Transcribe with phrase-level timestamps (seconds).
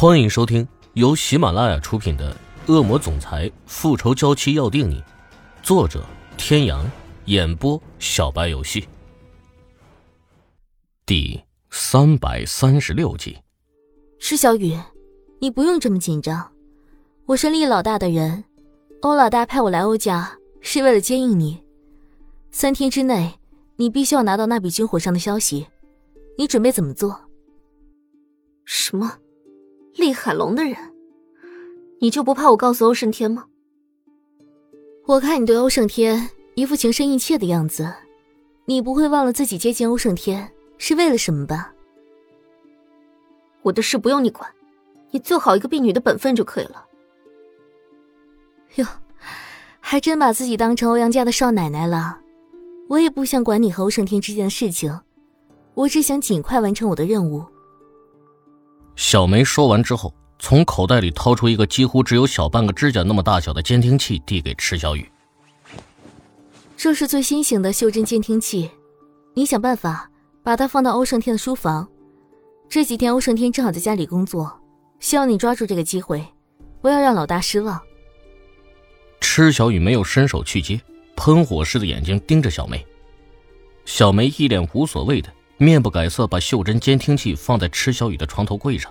[0.00, 2.34] 欢迎收听由喜马拉雅出品的
[2.72, 4.98] 《恶魔总裁复仇娇妻要定你》，
[5.62, 6.02] 作者：
[6.38, 6.90] 天阳，
[7.26, 8.88] 演播：小白游戏。
[11.04, 13.36] 第三百三十六集。
[14.18, 14.74] 施小雨，
[15.38, 16.50] 你不用这么紧张，
[17.26, 18.42] 我是厉老大的人，
[19.02, 21.62] 欧老大派我来欧家是为了接应你。
[22.50, 23.38] 三天之内，
[23.76, 25.66] 你必须要拿到那笔军火上的消息。
[26.38, 27.20] 你准备怎么做？
[28.64, 29.18] 什么？
[29.94, 30.76] 厉海龙的人，
[32.00, 33.44] 你就不怕我告诉欧胜天吗？
[35.06, 37.92] 我看你对欧胜天一副情深意切的样子，
[38.64, 41.72] 你不会忘了自己接近欧胜天是为了什么吧？
[43.62, 44.48] 我的事不用你管，
[45.10, 46.86] 你做好一个婢女的本分就可以了。
[48.76, 48.86] 哟，
[49.80, 52.20] 还真把自己当成欧阳家的少奶奶了。
[52.88, 54.98] 我也不想管你和欧胜天之间的事情，
[55.74, 57.44] 我只想尽快完成我的任务。
[59.00, 65.10] 小梅说完之后，从口袋里掏出一个几乎只有小半个指甲那么大小的监听器，递给池小雨。
[66.76, 68.70] 这是最新型的袖珍监听器，
[69.32, 70.10] 你想办法
[70.42, 71.88] 把它放到欧胜天的书房。
[72.68, 74.60] 这几天欧胜天正好在家里工作，
[75.00, 76.22] 希望你抓住这个机会，
[76.82, 77.80] 不要让老大失望。
[79.22, 80.78] 池小雨没有伸手去接，
[81.16, 82.86] 喷火似的眼睛盯着小梅。
[83.86, 85.32] 小梅一脸无所谓的。
[85.62, 88.90] 面不改色，把袖珍监听器放在池小雨的床头柜上，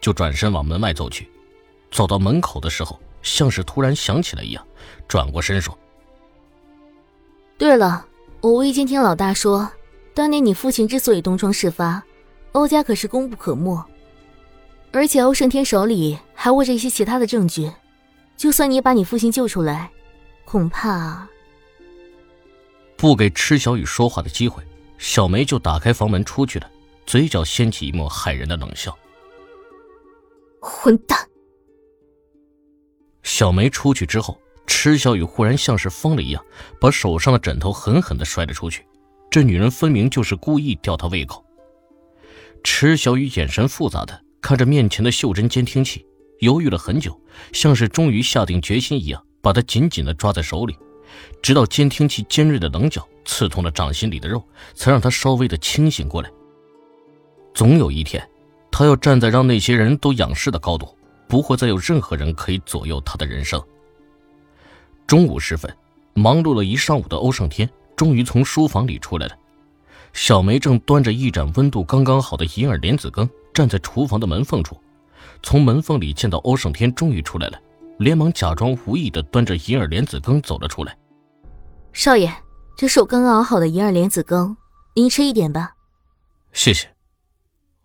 [0.00, 1.30] 就转身往门外走去。
[1.92, 4.66] 走到门口的时候，像是突然想起来一样，
[5.06, 5.78] 转过身说
[7.56, 8.04] ：“对了，
[8.40, 9.70] 我无意间听老大说，
[10.12, 12.02] 当年你父亲之所以东窗事发，
[12.50, 13.80] 欧家可是功不可没。
[14.90, 17.70] 而且欧胜天手里还握着一些其他的证据，
[18.36, 19.88] 就算你把你父亲救出来，
[20.44, 21.28] 恐怕……
[22.96, 24.60] 不给池小雨说话的机会。”
[24.98, 26.70] 小梅就打开房门出去了，
[27.06, 28.96] 嘴角掀起一抹骇人的冷笑。
[30.60, 31.18] 混蛋！
[33.22, 36.44] 小梅出去之后，池小雨忽然像是疯了一样，
[36.80, 38.84] 把手上的枕头狠狠的摔了出去。
[39.30, 41.44] 这女人分明就是故意吊他胃口。
[42.64, 46.04] 池小雨眼神复杂的看着面前的袖珍监听器，
[46.40, 47.18] 犹豫了很久，
[47.52, 50.76] 像是终于下定决心一样，把它紧紧的抓在手里。
[51.42, 56.30] 直到监听器尖锐的棱角刺痛了掌心里的肉，才让他稍微的清醒过来。
[57.52, 58.26] 总有一天，
[58.70, 60.96] 他要站在让那些人都仰视的高度，
[61.28, 63.62] 不会再有任何人可以左右他的人生。
[65.06, 65.70] 中午时分，
[66.14, 69.36] 忙碌了一上午的欧胜天终于从书房里出来了。
[70.14, 74.80] 小梅正端着一盏温度刚刚好的银耳莲子羹，站在厨房的门缝处，
[75.42, 77.60] 从门缝里见到欧胜天终于出来了。
[77.98, 80.96] 连忙假装无意的端着银耳莲子羹走了出来。
[81.92, 82.32] 少爷，
[82.78, 84.56] 这是我刚刚熬好的银耳莲子羹，
[84.94, 85.74] 您吃一点吧。
[86.52, 86.94] 谢谢。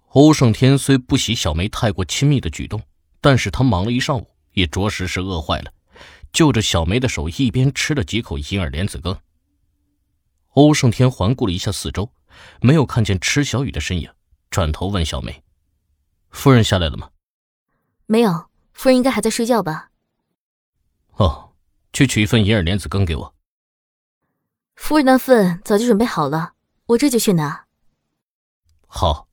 [0.10, 2.80] 欧胜天虽不喜小梅太过亲密的举动，
[3.20, 5.74] 但是他忙了一上午，也着实是饿坏了，
[6.32, 9.18] 就着小梅的手一边吃了几口银耳莲子羹。
[10.50, 12.08] 欧胜天环顾了一下四周，
[12.62, 14.12] 没有看见池小雨的身影，
[14.52, 15.44] 转头问小梅
[16.30, 17.10] ：“夫人下来了吗
[18.06, 19.90] ？”“没有，夫人应该还在睡觉吧。”
[21.18, 21.54] 哦，
[21.92, 23.34] 去取一份银耳莲子羹给我。
[24.76, 26.54] 夫人那份早就准备好了，
[26.88, 27.66] 我这就去拿。
[28.88, 29.28] 好。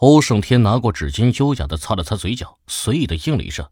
[0.00, 3.68] 欧胜天拿过纸巾，优雅的擦了擦嘴角，随意的应了一声，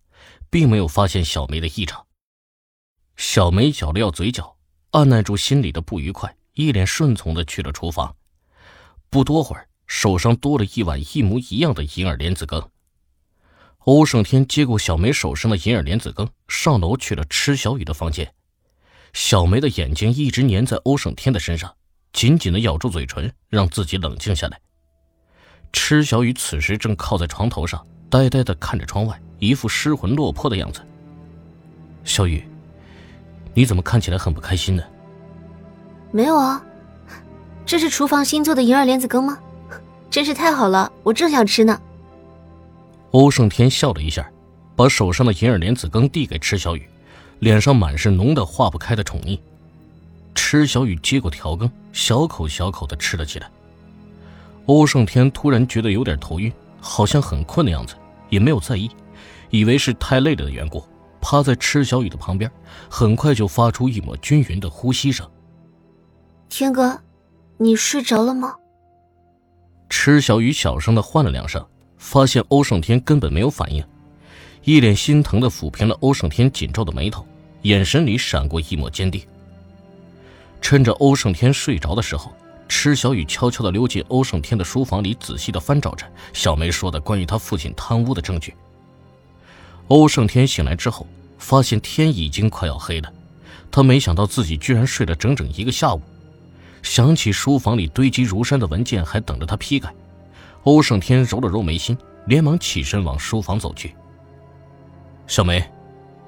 [0.51, 2.05] 并没有发现小梅的异常。
[3.17, 4.57] 小梅咬了咬嘴角，
[4.91, 8.17] 按耐住心里的不愉快，一脸顺从的去了厨房。
[9.09, 12.69] 不多会儿，手上多了一碗一模一样的银耳莲子羹。
[13.79, 18.35] 欧胜天接过小梅手上的银耳莲子羹，上楼去了池小雨的房间。
[19.13, 21.73] 小梅的眼睛一直粘在欧胜天的身上，
[22.13, 24.61] 紧紧的咬住嘴唇，让自己冷静下来。
[25.73, 30.81] 池小雨此时正靠在床头上，呆呆的看着窗外，一副失魂落魄的样子。
[32.05, 32.43] 小雨，
[33.53, 34.83] 你怎么看起来很不开心呢？
[36.13, 36.65] 没有啊，
[37.67, 39.39] 这是厨房新做的银耳莲子羹吗？
[40.09, 41.79] 真是太好了，我正想吃呢。
[43.11, 44.31] 欧胜天笑了一下，
[44.75, 46.89] 把手上的银耳莲子羹递给池小雨，
[47.39, 49.39] 脸上满是浓的化不开的宠溺。
[50.35, 53.51] 池小雨接过调羹，小口小口的吃了起来。
[54.67, 57.95] 欧胜天突然觉得有点头晕，好像很困的样子，
[58.29, 58.91] 也没有在意，
[59.51, 60.85] 以为是太累了的缘故，
[61.21, 62.51] 趴在池小雨的旁边，
[62.91, 65.29] 很快就发出一抹均匀的呼吸声。
[66.49, 67.01] 天哥，
[67.59, 68.55] 你睡着了吗？
[69.89, 71.65] 池小雨小声的唤了两声。
[71.99, 73.83] 发现欧胜天根本没有反应，
[74.67, 77.25] 一脸心疼的抚平了欧胜天紧皱的眉头，
[77.63, 79.23] 眼神里闪过一抹坚定。
[80.61, 82.33] 趁着欧胜天睡着的时候，
[82.67, 88.53] 池小雨悄悄地溜进欧胜天的书房里，仔细地翻找着小梅说的关于他父亲贪污的证据。
[89.87, 91.07] 欧胜天醒来之后，
[91.39, 93.13] 发现天已经快要黑了，
[93.71, 96.03] 他没想到自己居然睡了整整一个下午。
[96.83, 99.95] 想起书房里堆积如山的文件，还等着他批改，
[100.65, 101.97] 欧胜天揉了揉眉心，
[102.27, 103.95] 连忙起身往书房走去。
[105.27, 105.65] 小梅，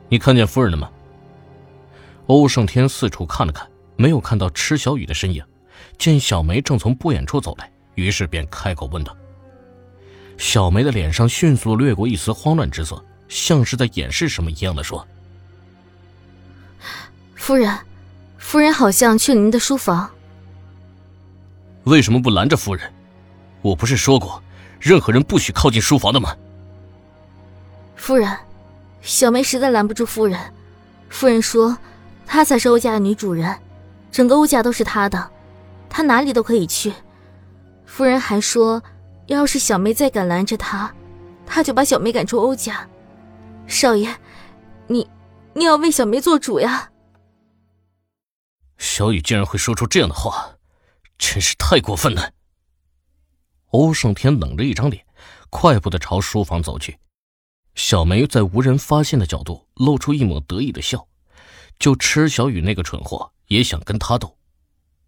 [0.09, 0.91] 你看见夫人了吗？
[2.27, 3.67] 欧胜天四处看了看，
[3.97, 5.43] 没有看到池小雨的身影。
[5.97, 9.17] 见小梅正从不远处走来，于是便开口问道。
[10.37, 15.07] 小梅的脸上迅速掠过一丝慌乱之色，像是在掩饰什么一样的说
[17.35, 17.77] ：“夫人，
[18.37, 20.09] 夫人好像去了您的书房。
[21.85, 22.93] 为什么不拦着夫人？
[23.63, 24.43] 我不是说过，
[24.79, 26.37] 任何人不许靠近书房的吗？”
[27.97, 28.37] 夫人，
[29.01, 30.39] 小梅实在拦不住夫人。
[31.09, 31.77] 夫人说，
[32.27, 33.59] 她才是欧家的女主人，
[34.11, 35.31] 整个欧家都是她的。
[35.89, 36.93] 她哪里都可以去。
[37.87, 38.83] 夫人还说，
[39.27, 40.93] 要是小梅再敢拦着她，
[41.47, 42.87] 她就把小梅赶出欧家。
[43.67, 44.15] 少爷，
[44.87, 45.09] 你，
[45.55, 46.91] 你要为小梅做主呀！
[48.77, 50.57] 小雨竟然会说出这样的话，
[51.17, 52.31] 真是太过分了。
[53.71, 55.05] 欧胜天冷着一张脸，
[55.51, 56.99] 快步的朝书房走去。
[57.79, 61.07] 小梅在无人发现的角度露出一抹得意的笑，
[61.79, 64.37] 就池小雨那个蠢货也想跟他斗。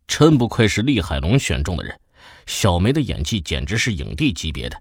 [0.07, 2.01] 真不愧是厉海龙选中的人，
[2.47, 4.81] 小梅的演技简直是影帝级别的。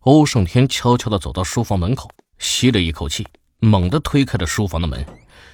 [0.00, 3.24] 欧胜天悄悄地走到书房门口，吸了一口气，
[3.60, 5.06] 猛地推开了书房的门，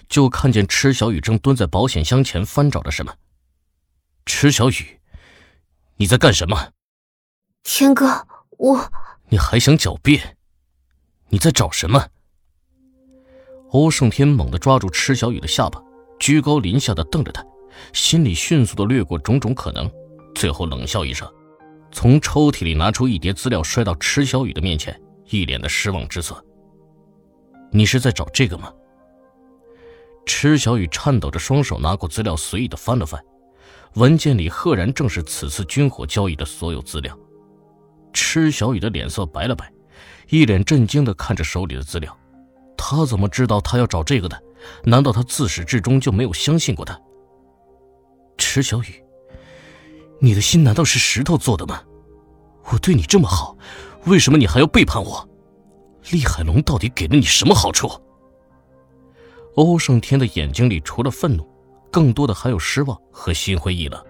[0.08, 3.14] 就看见池小雨正蹲在保险箱前翻找着什么。
[4.24, 4.98] 池小雨，
[5.96, 6.72] 你在干什么？
[7.62, 8.26] 天哥，
[8.56, 8.90] 我……
[9.28, 10.38] 你还想狡辩？
[11.30, 12.04] 你在找什么？
[13.70, 15.80] 欧胜天猛地抓住池小雨的下巴，
[16.18, 17.44] 居高临下的瞪着他。
[17.92, 19.88] 心里迅速的掠过种种可能，
[20.34, 21.26] 最后冷笑一声，
[21.92, 25.00] 从抽屉里拿出一叠资料，摔到池小雨的面前，
[25.30, 26.44] 一脸的失望之色。
[27.70, 28.72] 你是在找这个吗？
[30.26, 33.24] 池小雨颤抖着双手拿过资料，随意的翻了翻，
[33.94, 37.16] 文件里赫然正是此次军火交易的所有资料。
[38.12, 39.72] 池小雨的脸色白了白，
[40.30, 42.16] 一脸震惊的看着手里的资料，
[42.76, 44.40] 他怎么知道他要找这个的？
[44.84, 46.98] 难道他自始至终就没有相信过他？
[48.38, 49.02] 池小雨，
[50.20, 51.82] 你的心难道是石头做的吗？
[52.72, 53.56] 我对你这么好，
[54.06, 55.28] 为什么你还要背叛我？
[56.10, 57.90] 厉海龙到底给了你什么好处？
[59.56, 61.44] 欧胜天的眼睛里除了愤怒，
[61.90, 64.00] 更多的还有失望和心灰意冷。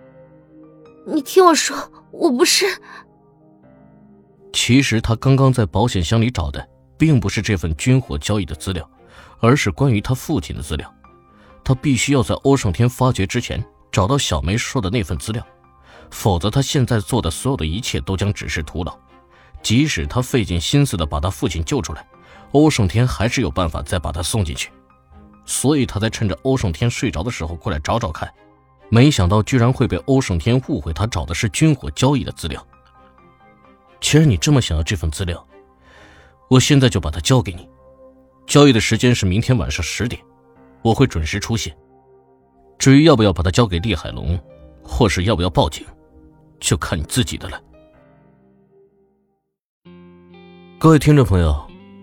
[1.06, 1.76] 你听我说，
[2.12, 2.66] 我不是。
[4.52, 6.68] 其实他刚刚在保险箱里找的，
[6.98, 8.88] 并不是这份军火交易的资料，
[9.40, 10.92] 而是关于他父亲的资料。
[11.62, 13.64] 他必须要在欧胜天发觉之前。
[13.92, 15.44] 找到小梅说的那份资料，
[16.12, 18.96] 否则他现在做的所有的一切都将只是徒劳。
[19.64, 22.06] 即使他费尽心思的把他父亲救出来，
[22.52, 24.70] 欧胜天还是有办法再把他送进去。
[25.44, 28.32] 所以他才趁着欧胜天睡着的时候过来找找看，
[28.90, 32.64] 没想到居然会被欧胜天误会，他找的是军火交易的资料。
[34.00, 35.46] 既然你这么想要这份资料，
[36.48, 37.68] 我现在就把它交给你。
[38.46, 40.20] 交易的时间是明天晚上十点，
[40.82, 41.76] 我会准时出现。
[42.78, 44.38] 至于要不要把它交给厉海龙，
[44.82, 45.86] 或是要不要报警，
[46.58, 47.62] 就看你自己的了。
[50.78, 51.54] 各位听众朋友，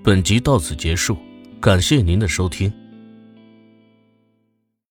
[0.03, 1.17] 本集到此结束，
[1.59, 2.71] 感谢您的收听。